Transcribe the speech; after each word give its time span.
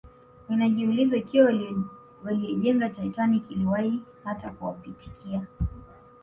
Ninajiuliza 0.49 1.17
ikiwa 1.17 1.53
walioijenga 2.25 2.89
Titanic 2.89 3.51
iliwahi 3.51 4.01
hata 4.23 4.49
kuwapitikia 4.51 5.45